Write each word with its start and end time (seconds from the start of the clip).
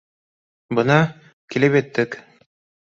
Бына, 0.79 0.97
килеп 1.55 1.81
еттек 1.83 2.21